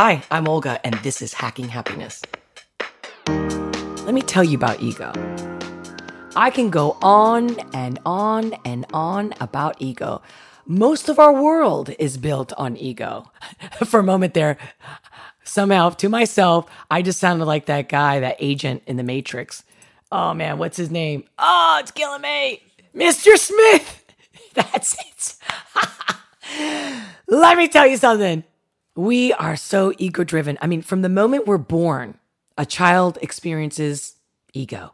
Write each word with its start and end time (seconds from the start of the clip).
Hi, 0.00 0.22
I'm 0.30 0.46
Olga, 0.46 0.80
and 0.86 0.94
this 1.02 1.20
is 1.20 1.34
Hacking 1.34 1.70
Happiness. 1.70 2.22
Let 3.26 4.14
me 4.14 4.22
tell 4.22 4.44
you 4.44 4.56
about 4.56 4.80
ego. 4.80 5.10
I 6.36 6.50
can 6.50 6.70
go 6.70 6.96
on 7.02 7.58
and 7.74 7.98
on 8.06 8.54
and 8.64 8.86
on 8.92 9.34
about 9.40 9.74
ego. 9.80 10.22
Most 10.66 11.08
of 11.08 11.18
our 11.18 11.32
world 11.32 11.90
is 11.98 12.16
built 12.16 12.52
on 12.52 12.76
ego. 12.76 13.32
For 13.86 13.98
a 13.98 14.04
moment 14.04 14.34
there, 14.34 14.56
somehow 15.42 15.90
to 15.90 16.08
myself, 16.08 16.70
I 16.88 17.02
just 17.02 17.18
sounded 17.18 17.46
like 17.46 17.66
that 17.66 17.88
guy, 17.88 18.20
that 18.20 18.36
agent 18.38 18.84
in 18.86 18.98
the 18.98 19.02
Matrix. 19.02 19.64
Oh 20.12 20.32
man, 20.32 20.58
what's 20.58 20.76
his 20.76 20.92
name? 20.92 21.24
Oh, 21.40 21.78
it's 21.80 21.90
killing 21.90 22.22
me. 22.22 22.62
Mr. 22.94 23.36
Smith. 23.36 24.04
That's 24.54 24.94
it. 24.94 25.34
Let 27.26 27.58
me 27.58 27.66
tell 27.66 27.88
you 27.88 27.96
something. 27.96 28.44
We 28.98 29.32
are 29.34 29.54
so 29.54 29.92
ego 29.96 30.24
driven. 30.24 30.58
I 30.60 30.66
mean, 30.66 30.82
from 30.82 31.02
the 31.02 31.08
moment 31.08 31.46
we're 31.46 31.56
born, 31.56 32.18
a 32.56 32.66
child 32.66 33.16
experiences 33.22 34.16
ego. 34.52 34.90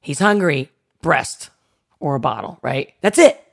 He's 0.00 0.20
hungry, 0.20 0.70
breast 1.02 1.50
or 1.98 2.14
a 2.14 2.20
bottle, 2.20 2.60
right? 2.62 2.94
That's 3.00 3.18
it. 3.18 3.44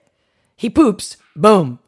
He 0.56 0.70
poops, 0.70 1.18
boom, 1.36 1.80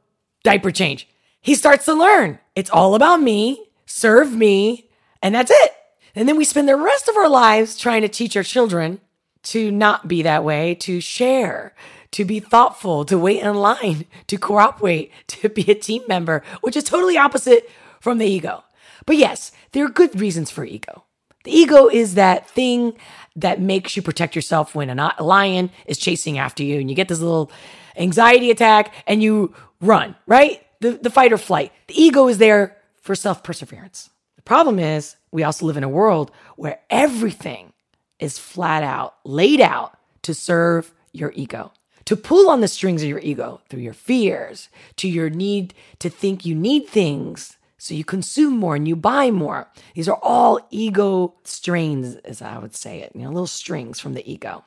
diaper 0.44 0.72
change. 0.72 1.08
He 1.42 1.54
starts 1.54 1.86
to 1.86 1.94
learn. 1.94 2.40
It's 2.56 2.72
all 2.72 2.96
about 2.96 3.22
me, 3.22 3.64
serve 3.86 4.36
me, 4.36 4.90
and 5.22 5.36
that's 5.36 5.52
it. 5.54 5.74
And 6.16 6.28
then 6.28 6.38
we 6.38 6.46
spend 6.46 6.68
the 6.68 6.76
rest 6.76 7.08
of 7.08 7.16
our 7.16 7.30
lives 7.30 7.78
trying 7.78 8.02
to 8.02 8.10
teach 8.10 8.36
our 8.36 8.42
children 8.42 9.00
to 9.44 9.70
not 9.70 10.08
be 10.08 10.24
that 10.24 10.44
way, 10.44 10.74
to 10.74 11.00
share, 11.00 11.76
to 12.14 12.26
be 12.26 12.40
thoughtful, 12.40 13.04
to 13.06 13.18
wait 13.18 13.42
in 13.42 13.56
line, 13.56 14.06
to 14.28 14.38
cooperate, 14.38 15.12
to 15.28 15.50
be 15.50 15.70
a 15.70 15.76
team 15.76 16.04
member, 16.08 16.44
which 16.62 16.78
is 16.78 16.84
totally 16.84 17.18
opposite 17.18 17.70
from 18.00 18.18
the 18.18 18.26
ego. 18.26 18.64
But 19.06 19.18
yes, 19.18 19.52
there 19.72 19.86
are 19.86 19.90
good 19.90 20.20
reasons 20.20 20.50
for 20.50 20.64
ego. 20.64 21.04
The 21.44 21.52
ego 21.52 21.90
is 21.90 22.16
that 22.16 22.50
thing 22.50 22.94
that 23.36 23.60
makes 23.60 23.98
you 23.98 24.02
protect 24.02 24.36
yourself 24.36 24.76
when 24.76 24.90
a 24.90 25.14
lion 25.22 25.72
is 25.86 25.98
chasing 25.98 26.38
after 26.38 26.64
you 26.64 26.80
and 26.80 26.90
you 26.90 26.96
get 26.96 27.10
this 27.10 27.20
little 27.20 27.52
anxiety 27.98 28.50
attack 28.50 28.94
and 29.08 29.22
you 29.22 29.54
run, 29.82 30.16
right? 30.26 30.66
The, 30.80 30.92
the 30.92 31.10
fight 31.10 31.34
or 31.34 31.38
flight. 31.38 31.74
The 31.88 32.02
ego 32.02 32.28
is 32.28 32.38
there 32.38 32.78
for 33.02 33.16
self 33.16 33.44
perseverance. 33.44 34.10
The 34.38 34.42
problem 34.44 34.80
is, 34.80 35.18
we 35.32 35.44
also 35.44 35.66
live 35.66 35.78
in 35.78 35.84
a 35.84 35.90
world 35.90 36.32
where 36.56 36.80
everything 36.90 37.74
is 38.20 38.38
flat 38.38 38.84
out 38.84 39.16
laid 39.26 39.60
out 39.60 39.98
to 40.22 40.34
serve 40.34 40.94
your 41.12 41.34
ego 41.36 41.72
to 42.06 42.16
pull 42.16 42.50
on 42.50 42.62
the 42.62 42.68
strings 42.68 43.02
of 43.02 43.10
your 43.10 43.20
ego 43.20 43.62
through 43.70 43.82
your 43.82 43.94
fears, 43.94 44.70
to 44.98 45.08
your 45.08 45.30
need 45.30 45.74
to 46.00 46.10
think 46.10 46.46
you 46.46 46.56
need 46.56 46.88
things. 46.88 47.58
So 47.78 47.94
you 47.94 48.06
consume 48.06 48.58
more 48.58 48.76
and 48.76 48.88
you 48.88 48.96
buy 48.96 49.30
more. 49.30 49.70
These 49.94 50.08
are 50.08 50.20
all 50.22 50.60
ego 50.70 51.36
strains, 51.44 52.16
as 52.18 52.42
I 52.42 52.58
would 52.58 52.76
say 52.76 53.02
it, 53.02 53.12
you 53.14 53.22
know, 53.24 53.30
little 53.30 53.48
strings 53.48 54.00
from 54.00 54.14
the 54.14 54.30
ego. 54.32 54.64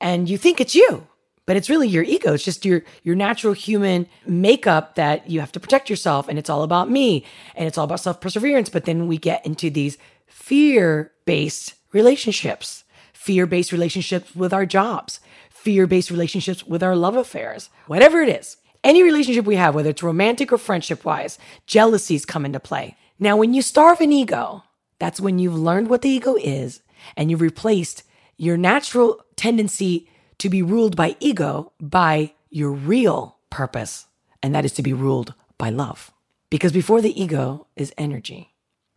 And 0.00 0.28
you 0.28 0.38
think 0.38 0.60
it's 0.60 0.74
you, 0.74 1.06
but 1.44 1.56
it's 1.56 1.68
really 1.68 1.88
your 1.88 2.04
ego. 2.04 2.34
It's 2.34 2.44
just 2.44 2.64
your 2.64 2.82
your 3.02 3.16
natural 3.16 3.52
human 3.52 4.06
makeup 4.26 4.94
that 4.94 5.28
you 5.28 5.40
have 5.40 5.52
to 5.52 5.60
protect 5.60 5.90
yourself 5.90 6.28
and 6.28 6.38
it's 6.38 6.48
all 6.48 6.62
about 6.62 6.88
me 6.88 7.24
and 7.56 7.66
it's 7.66 7.76
all 7.76 7.84
about 7.84 8.00
self-perseverance, 8.00 8.68
but 8.68 8.84
then 8.84 9.08
we 9.08 9.18
get 9.18 9.44
into 9.44 9.68
these 9.68 9.98
fear-based 10.26 11.74
relationships, 11.92 12.84
fear-based 13.12 13.72
relationships 13.72 14.34
with 14.36 14.52
our 14.52 14.64
jobs, 14.64 15.18
fear 15.62 15.86
based 15.86 16.10
relationships 16.10 16.66
with 16.66 16.82
our 16.82 16.96
love 16.96 17.16
affairs, 17.16 17.68
whatever 17.86 18.22
it 18.22 18.28
is. 18.28 18.56
Any 18.82 19.02
relationship 19.02 19.44
we 19.44 19.56
have, 19.56 19.74
whether 19.74 19.90
it's 19.90 20.02
romantic 20.02 20.52
or 20.52 20.58
friendship 20.58 21.04
wise, 21.04 21.38
jealousies 21.66 22.24
come 22.24 22.46
into 22.46 22.58
play. 22.58 22.96
Now, 23.18 23.36
when 23.36 23.52
you 23.52 23.60
starve 23.60 24.00
an 24.00 24.10
ego, 24.10 24.64
that's 24.98 25.20
when 25.20 25.38
you've 25.38 25.58
learned 25.58 25.88
what 25.88 26.00
the 26.00 26.08
ego 26.08 26.36
is 26.36 26.80
and 27.16 27.30
you've 27.30 27.42
replaced 27.42 28.04
your 28.38 28.56
natural 28.56 29.22
tendency 29.36 30.08
to 30.38 30.48
be 30.48 30.62
ruled 30.62 30.96
by 30.96 31.16
ego 31.20 31.72
by 31.78 32.32
your 32.48 32.72
real 32.72 33.36
purpose, 33.50 34.06
and 34.42 34.54
that 34.54 34.64
is 34.64 34.72
to 34.72 34.82
be 34.82 34.94
ruled 34.94 35.34
by 35.58 35.68
love. 35.68 36.10
Because 36.48 36.72
before 36.72 37.02
the 37.02 37.20
ego 37.20 37.66
is 37.76 37.92
energy, 37.98 38.49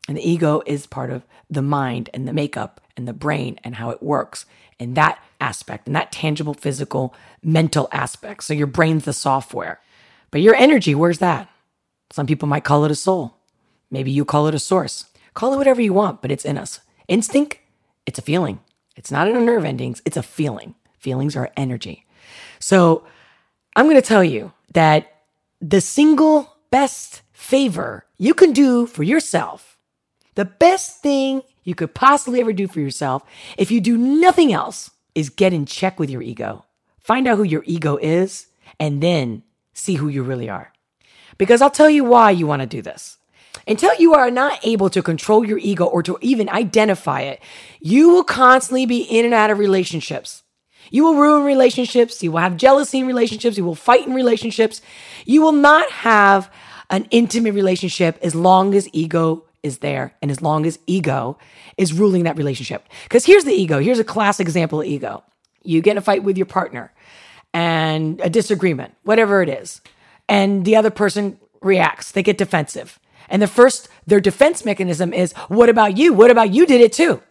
and 0.07 0.17
the 0.17 0.29
ego 0.29 0.61
is 0.65 0.85
part 0.85 1.09
of 1.09 1.23
the 1.49 1.61
mind 1.61 2.09
and 2.13 2.27
the 2.27 2.33
makeup 2.33 2.81
and 2.97 3.07
the 3.07 3.13
brain 3.13 3.59
and 3.63 3.75
how 3.75 3.89
it 3.89 4.03
works 4.03 4.45
and 4.79 4.95
that 4.95 5.23
aspect 5.39 5.87
and 5.87 5.95
that 5.95 6.11
tangible, 6.11 6.53
physical, 6.53 7.15
mental 7.41 7.87
aspect. 7.91 8.43
So 8.43 8.53
your 8.53 8.67
brain's 8.67 9.05
the 9.05 9.13
software. 9.13 9.79
But 10.31 10.41
your 10.41 10.55
energy, 10.55 10.95
where's 10.95 11.19
that? 11.19 11.49
Some 12.11 12.27
people 12.27 12.47
might 12.47 12.63
call 12.63 12.85
it 12.85 12.91
a 12.91 12.95
soul. 12.95 13.37
Maybe 13.89 14.11
you 14.11 14.25
call 14.25 14.47
it 14.47 14.55
a 14.55 14.59
source. 14.59 15.05
Call 15.33 15.53
it 15.53 15.57
whatever 15.57 15.81
you 15.81 15.93
want, 15.93 16.21
but 16.21 16.31
it's 16.31 16.45
in 16.45 16.57
us. 16.57 16.79
Instinct, 17.07 17.59
it's 18.05 18.19
a 18.19 18.23
feeling. 18.23 18.59
It's 18.95 19.11
not 19.11 19.27
in 19.27 19.35
our 19.35 19.41
nerve 19.41 19.65
endings, 19.65 20.01
it's 20.05 20.17
a 20.17 20.23
feeling. 20.23 20.75
Feelings 20.99 21.35
are 21.35 21.51
energy. 21.57 22.05
So 22.59 23.05
I'm 23.75 23.85
going 23.85 23.95
to 23.95 24.01
tell 24.01 24.23
you 24.23 24.53
that 24.73 25.23
the 25.59 25.81
single 25.81 26.55
best 26.71 27.21
favor 27.31 28.05
you 28.17 28.33
can 28.33 28.53
do 28.53 28.85
for 28.85 29.03
yourself 29.03 29.72
the 30.35 30.45
best 30.45 31.01
thing 31.01 31.43
you 31.63 31.75
could 31.75 31.93
possibly 31.93 32.41
ever 32.41 32.53
do 32.53 32.67
for 32.67 32.79
yourself, 32.79 33.23
if 33.57 33.71
you 33.71 33.79
do 33.79 33.97
nothing 33.97 34.51
else, 34.51 34.91
is 35.15 35.29
get 35.29 35.53
in 35.53 35.65
check 35.65 35.99
with 35.99 36.09
your 36.09 36.21
ego. 36.21 36.65
Find 36.99 37.27
out 37.27 37.37
who 37.37 37.43
your 37.43 37.63
ego 37.65 37.97
is 37.97 38.47
and 38.79 39.01
then 39.01 39.43
see 39.73 39.95
who 39.95 40.07
you 40.07 40.23
really 40.23 40.49
are. 40.49 40.73
Because 41.37 41.61
I'll 41.61 41.69
tell 41.69 41.89
you 41.89 42.03
why 42.03 42.31
you 42.31 42.47
want 42.47 42.61
to 42.61 42.67
do 42.67 42.81
this. 42.81 43.17
Until 43.67 43.93
you 43.95 44.13
are 44.13 44.31
not 44.31 44.59
able 44.65 44.89
to 44.89 45.03
control 45.03 45.45
your 45.45 45.57
ego 45.57 45.85
or 45.85 46.03
to 46.03 46.17
even 46.21 46.49
identify 46.49 47.21
it, 47.21 47.41
you 47.79 48.09
will 48.09 48.23
constantly 48.23 48.85
be 48.85 49.01
in 49.01 49.25
and 49.25 49.33
out 49.33 49.51
of 49.51 49.59
relationships. 49.59 50.43
You 50.89 51.03
will 51.03 51.15
ruin 51.15 51.45
relationships. 51.45 52.21
You 52.21 52.31
will 52.31 52.39
have 52.39 52.57
jealousy 52.57 52.99
in 52.99 53.07
relationships. 53.07 53.57
You 53.57 53.65
will 53.65 53.75
fight 53.75 54.05
in 54.05 54.13
relationships. 54.13 54.81
You 55.25 55.41
will 55.41 55.53
not 55.53 55.89
have 55.91 56.51
an 56.89 57.07
intimate 57.09 57.53
relationship 57.53 58.17
as 58.21 58.35
long 58.35 58.73
as 58.73 58.89
ego 58.91 59.45
is 59.63 59.79
there 59.79 60.13
and 60.21 60.29
as 60.29 60.41
long 60.41 60.65
as 60.65 60.77
ego 60.85 61.37
is 61.77 61.93
ruling 61.93 62.23
that 62.23 62.37
relationship. 62.37 62.87
Because 63.03 63.25
here's 63.25 63.45
the 63.45 63.53
ego. 63.53 63.79
Here's 63.79 63.99
a 63.99 64.03
classic 64.03 64.45
example 64.45 64.81
of 64.81 64.87
ego. 64.87 65.23
You 65.63 65.81
get 65.81 65.91
in 65.91 65.97
a 65.97 66.01
fight 66.01 66.23
with 66.23 66.37
your 66.37 66.45
partner 66.45 66.93
and 67.53 68.19
a 68.21 68.29
disagreement, 68.29 68.93
whatever 69.03 69.41
it 69.41 69.49
is, 69.49 69.81
and 70.27 70.65
the 70.65 70.75
other 70.75 70.89
person 70.89 71.39
reacts. 71.61 72.11
They 72.11 72.23
get 72.23 72.37
defensive. 72.37 72.99
And 73.29 73.41
the 73.41 73.47
first, 73.47 73.87
their 74.05 74.19
defense 74.19 74.65
mechanism 74.65 75.13
is, 75.13 75.33
what 75.47 75.69
about 75.69 75.97
you? 75.97 76.13
What 76.13 76.29
about 76.29 76.53
you 76.53 76.65
did 76.65 76.81
it 76.81 76.93
too? 76.93 77.21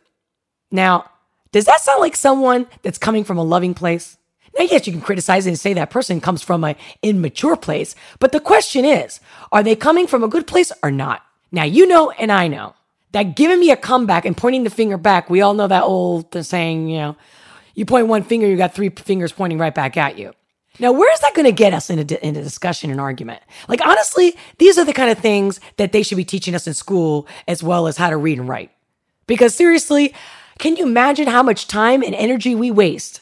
Now, 0.71 1.11
does 1.53 1.67
that 1.67 1.81
sound 1.81 2.01
like 2.01 2.17
someone 2.17 2.67
that's 2.81 2.99
coming 2.99 3.25
from 3.25 3.37
a 3.37 3.45
loving 3.45 3.75
place? 3.75 4.17
Now, 4.59 4.65
yes, 4.65 4.87
you 4.87 4.93
can 4.93 5.03
criticize 5.03 5.47
and 5.47 5.59
say 5.59 5.75
that 5.75 5.91
person 5.91 6.21
comes 6.21 6.43
from 6.43 6.65
an 6.65 6.77
immature 7.03 7.57
place, 7.57 7.95
but 8.19 8.33
the 8.33 8.41
question 8.41 8.85
is, 8.85 9.21
are 9.51 9.63
they 9.63 9.77
coming 9.77 10.07
from 10.07 10.23
a 10.23 10.29
good 10.29 10.47
place 10.47 10.73
or 10.83 10.91
not? 10.91 11.23
Now, 11.53 11.65
you 11.65 11.87
know, 11.87 12.11
and 12.11 12.33
I 12.33 12.49
know 12.49 12.75
that 13.13 13.37
giving 13.37 13.61
me 13.61 13.71
a 13.71 13.77
comeback 13.77 14.25
and 14.25 14.37
pointing 14.37 14.65
the 14.65 14.71
finger 14.71 14.97
back, 14.97 15.29
we 15.29 15.43
all 15.43 15.55
know 15.55 15.69
that 15.69 15.85
old 15.85 16.35
saying, 16.45 16.89
you 16.89 16.99
know, 16.99 17.17
you 17.75 17.85
point 17.85 18.09
one 18.09 18.23
finger, 18.23 18.47
you 18.47 18.57
got 18.57 18.75
three 18.75 18.89
fingers 18.89 19.33
pointing 19.33 19.59
right 19.59 19.75
back 19.75 19.97
at 19.97 20.19
you. 20.19 20.33
Now, 20.79 20.93
where 20.93 21.13
is 21.13 21.21
that 21.21 21.35
going 21.35 21.45
to 21.45 21.53
get 21.53 21.75
us 21.75 21.91
in 21.91 21.99
a, 21.99 22.27
in 22.27 22.35
a 22.35 22.43
discussion 22.43 22.91
and 22.91 22.99
argument? 22.99 23.43
Like, 23.69 23.85
honestly, 23.85 24.35
these 24.59 24.79
are 24.79 24.87
the 24.87 24.95
kind 24.95 25.11
of 25.11 25.19
things 25.19 25.61
that 25.77 25.93
they 25.93 26.03
should 26.03 26.17
be 26.17 26.25
teaching 26.25 26.55
us 26.55 26.67
in 26.67 26.73
school 26.73 27.27
as 27.47 27.63
well 27.63 27.87
as 27.87 27.99
how 27.99 28.09
to 28.09 28.17
read 28.17 28.39
and 28.39 28.49
write. 28.49 28.71
Because 29.27 29.55
seriously, 29.55 30.15
can 30.59 30.77
you 30.77 30.87
imagine 30.87 31.29
how 31.29 31.43
much 31.43 31.69
time 31.69 32.03
and 32.03 32.15
energy 32.15 32.55
we 32.55 32.71
waste? 32.71 33.21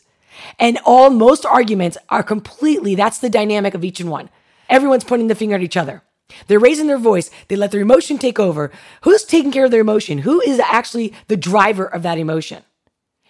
And 0.59 0.79
all 0.85 1.11
most 1.11 1.45
arguments 1.45 1.99
are 2.09 2.23
completely, 2.23 2.95
that's 2.95 3.19
the 3.19 3.29
dynamic 3.29 3.75
of 3.75 3.85
each 3.85 4.01
and 4.01 4.11
one. 4.11 4.31
Everyone's 4.69 5.05
pointing 5.05 5.29
the 5.29 5.35
finger 5.35 5.57
at 5.57 5.63
each 5.63 5.77
other. 5.77 6.03
They're 6.47 6.59
raising 6.59 6.87
their 6.87 6.99
voice. 6.99 7.31
They 7.49 7.57
let 7.57 7.71
their 7.71 7.81
emotion 7.81 8.19
take 8.19 8.39
over. 8.39 8.71
Who's 9.03 9.25
taking 9.25 9.53
care 9.53 9.65
of 9.65 9.71
their 9.71 9.81
emotion? 9.81 10.19
Who 10.19 10.41
is 10.41 10.59
actually 10.61 11.15
the 11.29 11.37
driver 11.37 11.85
of 11.85 12.03
that 12.03 12.19
emotion? 12.19 12.63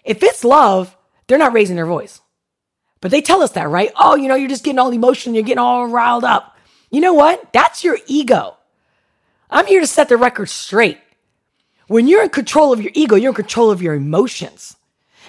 If 0.04 0.22
it's 0.22 0.44
love, 0.44 0.96
they're 1.26 1.38
not 1.38 1.52
raising 1.52 1.76
their 1.76 1.86
voice. 1.86 2.20
But 3.00 3.10
they 3.10 3.22
tell 3.22 3.42
us 3.42 3.52
that, 3.52 3.68
right? 3.68 3.92
Oh, 3.98 4.14
you 4.14 4.28
know, 4.28 4.34
you're 4.34 4.48
just 4.48 4.64
getting 4.64 4.78
all 4.78 4.92
emotional. 4.92 5.34
You're 5.34 5.44
getting 5.44 5.58
all 5.58 5.86
riled 5.86 6.24
up. 6.24 6.56
You 6.90 7.00
know 7.00 7.14
what? 7.14 7.52
That's 7.52 7.84
your 7.84 7.98
ego. 8.06 8.56
I'm 9.50 9.66
here 9.66 9.80
to 9.80 9.86
set 9.86 10.08
the 10.08 10.16
record 10.16 10.48
straight. 10.48 10.98
When 11.86 12.06
you're 12.06 12.22
in 12.22 12.28
control 12.28 12.72
of 12.72 12.80
your 12.80 12.92
ego, 12.94 13.16
you're 13.16 13.30
in 13.30 13.34
control 13.34 13.70
of 13.70 13.82
your 13.82 13.94
emotions. 13.94 14.76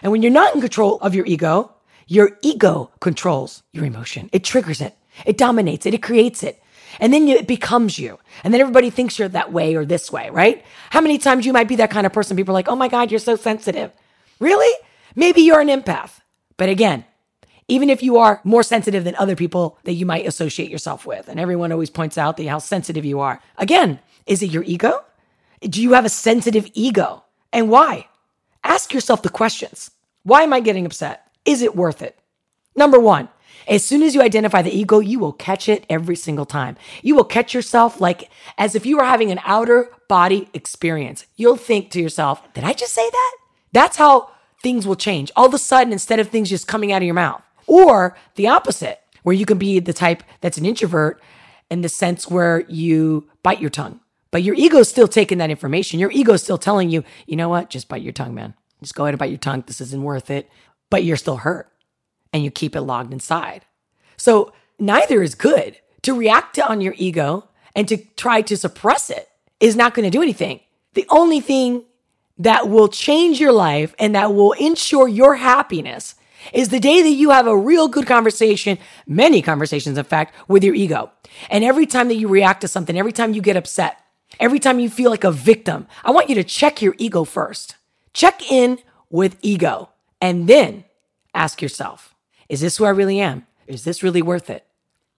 And 0.03 0.11
when 0.11 0.21
you're 0.21 0.31
not 0.31 0.53
in 0.53 0.61
control 0.61 0.99
of 0.99 1.15
your 1.15 1.25
ego, 1.25 1.73
your 2.07 2.37
ego 2.41 2.91
controls 2.99 3.63
your 3.71 3.85
emotion. 3.85 4.29
It 4.31 4.43
triggers 4.43 4.81
it. 4.81 4.95
It 5.25 5.37
dominates 5.37 5.85
it. 5.85 5.93
It 5.93 6.03
creates 6.03 6.43
it. 6.43 6.61
And 6.99 7.13
then 7.13 7.27
it 7.27 7.47
becomes 7.47 7.97
you. 7.97 8.19
And 8.43 8.53
then 8.53 8.61
everybody 8.61 8.89
thinks 8.89 9.17
you're 9.17 9.27
that 9.29 9.51
way 9.51 9.75
or 9.75 9.85
this 9.85 10.11
way, 10.11 10.29
right? 10.29 10.63
How 10.89 11.01
many 11.01 11.17
times 11.17 11.45
you 11.45 11.53
might 11.53 11.67
be 11.67 11.77
that 11.77 11.91
kind 11.91 12.05
of 12.05 12.13
person? 12.13 12.37
People 12.37 12.53
are 12.53 12.59
like, 12.59 12.67
oh 12.67 12.75
my 12.75 12.87
God, 12.87 13.11
you're 13.11 13.19
so 13.19 13.35
sensitive. 13.35 13.91
Really? 14.39 14.73
Maybe 15.15 15.41
you're 15.41 15.61
an 15.61 15.67
empath. 15.67 16.19
But 16.57 16.69
again, 16.69 17.05
even 17.67 17.89
if 17.89 18.03
you 18.03 18.17
are 18.17 18.41
more 18.43 18.63
sensitive 18.63 19.03
than 19.03 19.15
other 19.15 19.35
people 19.35 19.77
that 19.83 19.93
you 19.93 20.05
might 20.05 20.27
associate 20.27 20.69
yourself 20.69 21.05
with. 21.05 21.29
And 21.29 21.39
everyone 21.39 21.71
always 21.71 21.89
points 21.89 22.17
out 22.17 22.39
how 22.39 22.59
sensitive 22.59 23.05
you 23.05 23.19
are. 23.21 23.41
Again, 23.57 23.99
is 24.25 24.43
it 24.43 24.51
your 24.51 24.63
ego? 24.63 25.03
Do 25.61 25.81
you 25.81 25.93
have 25.93 26.05
a 26.05 26.09
sensitive 26.09 26.67
ego? 26.73 27.23
And 27.53 27.69
why? 27.69 28.07
Ask 28.63 28.93
yourself 28.93 29.21
the 29.21 29.29
questions. 29.29 29.91
Why 30.23 30.43
am 30.43 30.53
I 30.53 30.59
getting 30.59 30.85
upset? 30.85 31.27
Is 31.45 31.61
it 31.61 31.75
worth 31.75 32.01
it? 32.01 32.19
Number 32.75 32.99
one, 32.99 33.29
as 33.67 33.83
soon 33.85 34.03
as 34.03 34.15
you 34.15 34.21
identify 34.21 34.61
the 34.61 34.75
ego, 34.75 34.99
you 34.99 35.19
will 35.19 35.33
catch 35.33 35.69
it 35.69 35.85
every 35.89 36.15
single 36.15 36.45
time. 36.45 36.77
You 37.01 37.15
will 37.15 37.23
catch 37.23 37.53
yourself 37.53 38.01
like 38.01 38.29
as 38.57 38.75
if 38.75 38.85
you 38.85 38.97
were 38.97 39.03
having 39.03 39.31
an 39.31 39.39
outer 39.43 39.91
body 40.07 40.49
experience. 40.53 41.25
You'll 41.35 41.57
think 41.57 41.91
to 41.91 42.01
yourself, 42.01 42.41
did 42.53 42.63
I 42.63 42.73
just 42.73 42.93
say 42.93 43.09
that? 43.09 43.37
That's 43.73 43.97
how 43.97 44.31
things 44.61 44.85
will 44.85 44.95
change. 44.95 45.31
All 45.35 45.45
of 45.45 45.53
a 45.53 45.57
sudden, 45.57 45.93
instead 45.93 46.19
of 46.19 46.29
things 46.29 46.49
just 46.49 46.67
coming 46.67 46.91
out 46.91 47.01
of 47.01 47.05
your 47.05 47.15
mouth, 47.15 47.41
or 47.67 48.17
the 48.35 48.47
opposite, 48.47 48.99
where 49.23 49.35
you 49.35 49.45
can 49.45 49.57
be 49.57 49.79
the 49.79 49.93
type 49.93 50.23
that's 50.41 50.57
an 50.57 50.65
introvert 50.65 51.21
in 51.69 51.81
the 51.81 51.89
sense 51.89 52.29
where 52.29 52.61
you 52.67 53.29
bite 53.43 53.61
your 53.61 53.69
tongue. 53.69 53.99
But 54.31 54.43
your 54.43 54.55
ego's 54.55 54.89
still 54.89 55.07
taking 55.07 55.37
that 55.39 55.49
information. 55.49 55.99
Your 55.99 56.11
ego's 56.11 56.41
still 56.41 56.57
telling 56.57 56.89
you, 56.89 57.03
you 57.27 57.35
know 57.35 57.49
what? 57.49 57.69
Just 57.69 57.87
bite 57.87 58.01
your 58.01 58.13
tongue, 58.13 58.33
man. 58.33 58.53
Just 58.81 58.95
go 58.95 59.03
ahead 59.03 59.13
and 59.13 59.19
bite 59.19 59.29
your 59.29 59.37
tongue. 59.37 59.63
This 59.67 59.81
isn't 59.81 60.03
worth 60.03 60.29
it. 60.29 60.49
But 60.89 61.03
you're 61.03 61.17
still 61.17 61.37
hurt 61.37 61.71
and 62.33 62.43
you 62.43 62.51
keep 62.51 62.75
it 62.75 62.81
logged 62.81 63.13
inside. 63.13 63.65
So 64.17 64.53
neither 64.79 65.21
is 65.21 65.35
good. 65.35 65.77
To 66.03 66.17
react 66.17 66.57
on 66.59 66.81
your 66.81 66.95
ego 66.97 67.47
and 67.75 67.87
to 67.87 67.97
try 68.15 68.41
to 68.41 68.57
suppress 68.57 69.09
it 69.09 69.29
is 69.59 69.75
not 69.75 69.93
going 69.93 70.05
to 70.05 70.09
do 70.09 70.21
anything. 70.21 70.61
The 70.93 71.05
only 71.09 71.39
thing 71.39 71.85
that 72.37 72.67
will 72.69 72.87
change 72.87 73.39
your 73.39 73.51
life 73.51 73.93
and 73.99 74.15
that 74.15 74.33
will 74.33 74.53
ensure 74.53 75.07
your 75.07 75.35
happiness 75.35 76.15
is 76.53 76.69
the 76.69 76.79
day 76.79 77.03
that 77.03 77.09
you 77.09 77.29
have 77.29 77.45
a 77.45 77.55
real 77.55 77.87
good 77.87 78.07
conversation, 78.07 78.79
many 79.05 79.43
conversations, 79.43 79.97
in 79.97 80.03
fact, 80.03 80.33
with 80.47 80.63
your 80.63 80.73
ego. 80.73 81.11
And 81.49 81.63
every 81.63 81.85
time 81.85 82.07
that 82.07 82.15
you 82.15 82.27
react 82.27 82.61
to 82.61 82.67
something, 82.67 82.97
every 82.97 83.11
time 83.11 83.33
you 83.33 83.41
get 83.41 83.55
upset, 83.55 83.99
every 84.39 84.59
time 84.59 84.79
you 84.79 84.89
feel 84.89 85.11
like 85.11 85.23
a 85.23 85.31
victim, 85.31 85.87
I 86.03 86.09
want 86.11 86.29
you 86.29 86.35
to 86.35 86.43
check 86.43 86.81
your 86.81 86.95
ego 86.97 87.23
first. 87.23 87.75
Check 88.13 88.51
in 88.51 88.79
with 89.11 89.37
ego 89.41 89.89
and 90.19 90.47
then 90.47 90.85
ask 91.33 91.61
yourself, 91.61 92.10
is 92.51 92.59
this 92.59 92.75
who 92.75 92.83
I 92.83 92.89
really 92.89 93.21
am? 93.21 93.47
Is 93.65 93.85
this 93.85 94.03
really 94.03 94.21
worth 94.21 94.49
it? 94.49 94.65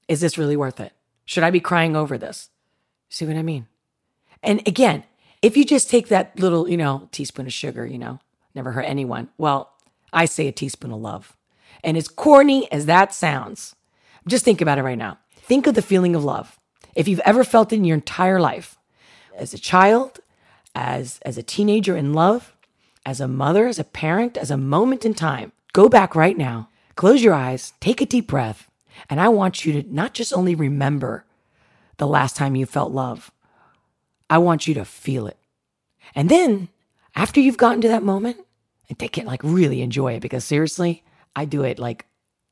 Is 0.07 0.21
this 0.21 0.37
really 0.37 0.55
worth 0.55 0.79
it? 0.79 0.93
Should 1.25 1.43
I 1.43 1.49
be 1.49 1.59
crying 1.59 1.95
over 1.95 2.15
this? 2.15 2.51
See 3.09 3.25
what 3.25 3.35
I 3.35 3.41
mean? 3.41 3.65
And 4.43 4.61
again, 4.67 5.03
if 5.41 5.57
you 5.57 5.65
just 5.65 5.89
take 5.89 6.09
that 6.09 6.39
little, 6.39 6.69
you 6.69 6.77
know, 6.77 7.09
teaspoon 7.11 7.47
of 7.47 7.53
sugar, 7.53 7.87
you 7.87 7.97
know, 7.97 8.19
never 8.53 8.73
hurt 8.73 8.83
anyone. 8.83 9.29
Well, 9.39 9.73
I 10.13 10.25
say 10.25 10.47
a 10.47 10.51
teaspoon 10.51 10.91
of 10.91 11.01
love. 11.01 11.35
And 11.83 11.97
as 11.97 12.07
corny 12.07 12.71
as 12.71 12.85
that 12.85 13.15
sounds, 13.15 13.75
just 14.27 14.45
think 14.45 14.61
about 14.61 14.77
it 14.77 14.83
right 14.83 14.97
now. 14.97 15.17
Think 15.35 15.65
of 15.65 15.73
the 15.73 15.81
feeling 15.81 16.15
of 16.15 16.23
love. 16.23 16.59
If 16.93 17.07
you've 17.07 17.19
ever 17.21 17.43
felt 17.43 17.73
it 17.73 17.77
in 17.77 17.83
your 17.83 17.95
entire 17.95 18.39
life, 18.39 18.77
as 19.35 19.55
a 19.55 19.57
child, 19.57 20.19
as, 20.75 21.17
as 21.25 21.39
a 21.39 21.43
teenager 21.43 21.97
in 21.97 22.13
love, 22.13 22.53
as 23.07 23.19
a 23.19 23.27
mother, 23.27 23.65
as 23.65 23.79
a 23.79 23.83
parent, 23.83 24.37
as 24.37 24.51
a 24.51 24.55
moment 24.57 25.03
in 25.03 25.15
time, 25.15 25.51
go 25.73 25.89
back 25.89 26.15
right 26.15 26.37
now, 26.37 26.69
close 26.95 27.23
your 27.23 27.33
eyes, 27.33 27.73
take 27.79 28.01
a 28.01 28.05
deep 28.05 28.27
breath, 28.27 28.69
and 29.09 29.19
I 29.19 29.29
want 29.29 29.65
you 29.65 29.81
to 29.81 29.93
not 29.93 30.13
just 30.13 30.33
only 30.33 30.55
remember 30.55 31.25
the 31.97 32.07
last 32.07 32.35
time 32.35 32.55
you 32.55 32.65
felt 32.65 32.91
love, 32.91 33.31
I 34.29 34.37
want 34.37 34.67
you 34.67 34.73
to 34.75 34.85
feel 34.85 35.27
it. 35.27 35.37
And 36.15 36.29
then 36.29 36.69
after 37.15 37.39
you've 37.39 37.57
gotten 37.57 37.81
to 37.81 37.87
that 37.89 38.03
moment, 38.03 38.37
and 38.89 38.99
take 38.99 39.17
it 39.17 39.25
like 39.25 39.41
really 39.43 39.81
enjoy 39.81 40.13
it 40.13 40.21
because 40.21 40.43
seriously, 40.43 41.03
I 41.35 41.45
do 41.45 41.63
it 41.63 41.79
like 41.79 42.05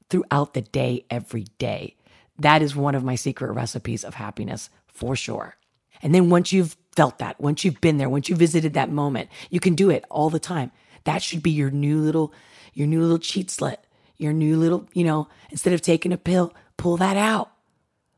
throughout 0.09 0.53
the 0.53 0.61
day, 0.61 1.05
every 1.09 1.45
day. 1.57 1.95
That 2.39 2.61
is 2.61 2.75
one 2.75 2.95
of 2.95 3.03
my 3.03 3.15
secret 3.15 3.51
recipes 3.51 4.03
of 4.03 4.15
happiness 4.15 4.69
for 4.87 5.15
sure. 5.15 5.57
And 6.01 6.15
then 6.15 6.29
once 6.29 6.51
you've 6.51 6.77
felt 6.95 7.19
that, 7.19 7.39
once 7.39 7.63
you've 7.63 7.81
been 7.81 7.97
there, 7.97 8.09
once 8.09 8.27
you 8.29 8.35
visited 8.35 8.73
that 8.73 8.89
moment, 8.89 9.29
you 9.49 9.59
can 9.59 9.75
do 9.75 9.89
it 9.89 10.03
all 10.09 10.29
the 10.29 10.39
time. 10.39 10.71
That 11.03 11.21
should 11.21 11.43
be 11.43 11.51
your 11.51 11.69
new 11.69 11.99
little, 11.99 12.33
your 12.73 12.87
new 12.87 13.01
little 13.01 13.19
cheat 13.19 13.51
slit, 13.51 13.85
your 14.21 14.33
new 14.33 14.57
little, 14.57 14.87
you 14.93 15.03
know, 15.03 15.27
instead 15.49 15.73
of 15.73 15.81
taking 15.81 16.13
a 16.13 16.17
pill, 16.17 16.53
pull 16.77 16.97
that 16.97 17.17
out. 17.17 17.51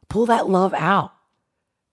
Pull 0.09 0.25
that 0.27 0.49
love 0.49 0.73
out. 0.73 1.13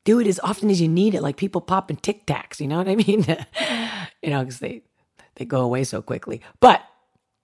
Do 0.04 0.18
it 0.18 0.26
as 0.26 0.40
often 0.42 0.70
as 0.70 0.80
you 0.80 0.88
need 0.88 1.14
it, 1.14 1.22
like 1.22 1.36
people 1.36 1.60
popping 1.60 1.96
tic 1.96 2.26
tacs, 2.26 2.60
you 2.60 2.66
know 2.66 2.78
what 2.78 2.88
I 2.88 2.96
mean? 2.96 3.24
you 4.22 4.30
know, 4.30 4.40
because 4.40 4.58
they 4.58 4.82
they 5.36 5.44
go 5.44 5.60
away 5.60 5.84
so 5.84 6.02
quickly. 6.02 6.40
But 6.58 6.82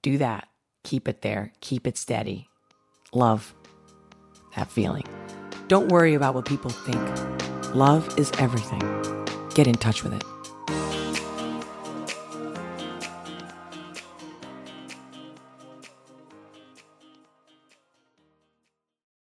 do 0.03 0.19
that. 0.19 0.49
Keep 0.85 1.09
it 1.09 1.23
there. 1.23 1.53
Keep 1.61 1.87
it 1.87 1.97
steady. 1.97 2.49
Love 3.13 3.55
that 4.57 4.71
feeling. 4.71 5.05
Don't 5.69 5.89
worry 5.89 6.15
about 6.15 6.35
what 6.35 6.45
people 6.45 6.71
think. 6.71 7.75
Love 7.75 8.19
is 8.19 8.31
everything. 8.39 8.81
Get 9.55 9.67
in 9.67 9.75
touch 9.75 10.03
with 10.03 10.15
it. 10.15 10.36